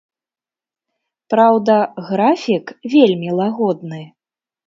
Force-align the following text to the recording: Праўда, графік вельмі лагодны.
Праўда, 1.33 1.75
графік 2.09 2.65
вельмі 2.93 3.29
лагодны. 3.43 4.01